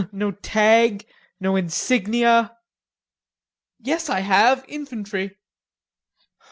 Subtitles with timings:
[0.11, 1.05] "No tag,
[1.39, 2.57] no insignia."
[3.79, 5.37] "Yes, I have, infantry."